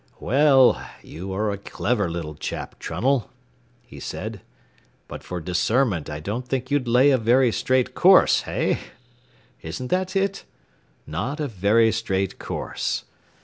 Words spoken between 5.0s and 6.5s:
"but for discernment I don't